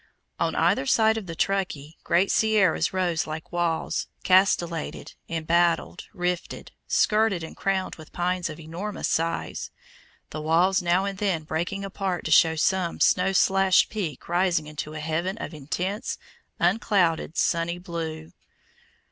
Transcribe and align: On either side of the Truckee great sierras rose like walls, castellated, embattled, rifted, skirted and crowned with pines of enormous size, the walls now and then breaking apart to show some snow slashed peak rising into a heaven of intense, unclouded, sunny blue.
On 0.39 0.55
either 0.55 0.87
side 0.87 1.15
of 1.15 1.27
the 1.27 1.35
Truckee 1.35 1.95
great 2.03 2.31
sierras 2.31 2.91
rose 2.91 3.27
like 3.27 3.51
walls, 3.51 4.07
castellated, 4.23 5.13
embattled, 5.29 6.05
rifted, 6.11 6.71
skirted 6.87 7.43
and 7.43 7.55
crowned 7.55 7.97
with 7.97 8.11
pines 8.11 8.49
of 8.49 8.59
enormous 8.59 9.07
size, 9.07 9.69
the 10.31 10.41
walls 10.41 10.81
now 10.81 11.05
and 11.05 11.19
then 11.19 11.43
breaking 11.43 11.85
apart 11.85 12.25
to 12.25 12.31
show 12.31 12.55
some 12.55 12.99
snow 12.99 13.31
slashed 13.31 13.91
peak 13.91 14.27
rising 14.27 14.65
into 14.65 14.95
a 14.95 14.99
heaven 14.99 15.37
of 15.37 15.53
intense, 15.53 16.17
unclouded, 16.59 17.37
sunny 17.37 17.77
blue. 17.77 18.31